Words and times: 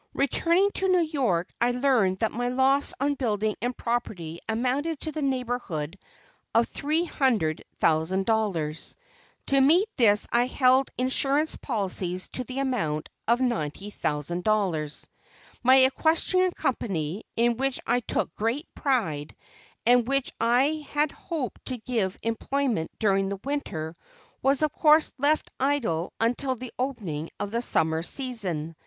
Returning 0.15 0.67
to 0.73 0.87
New 0.87 1.05
York 1.13 1.53
I 1.61 1.69
learned 1.73 2.17
that 2.21 2.31
my 2.31 2.49
loss 2.49 2.91
on 2.99 3.13
building 3.13 3.55
and 3.61 3.77
property 3.77 4.39
amounted 4.49 4.99
to 5.01 5.11
the 5.11 5.21
neighborhood 5.21 5.95
of 6.55 6.67
$300,000. 6.71 8.95
To 9.45 9.61
meet 9.61 9.87
this 9.97 10.27
I 10.31 10.47
held 10.47 10.89
insurance 10.97 11.55
polices 11.55 12.31
to 12.31 12.43
the 12.43 12.57
amount 12.57 13.09
of 13.27 13.41
$90,000. 13.41 15.07
My 15.61 15.75
equestrian 15.75 16.51
company, 16.53 17.23
in 17.35 17.57
which 17.57 17.79
I 17.85 17.99
took 17.99 18.33
great 18.33 18.65
pride, 18.73 19.35
and 19.85 20.07
which 20.07 20.31
I 20.41 20.83
had 20.93 21.11
hoped 21.11 21.65
to 21.65 21.77
give 21.77 22.17
employment 22.23 22.89
during 22.97 23.29
the 23.29 23.39
winter, 23.43 23.95
was 24.41 24.63
of 24.63 24.71
course 24.71 25.11
left 25.19 25.51
idle 25.59 26.11
until 26.19 26.55
the 26.55 26.73
opening 26.79 27.29
of 27.39 27.51
the 27.51 27.61
summer 27.61 28.01
season. 28.01 28.75